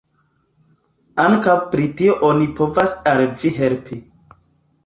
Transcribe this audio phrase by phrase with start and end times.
[1.25, 4.01] Ankaŭ pri tio oni povas al vi helpi.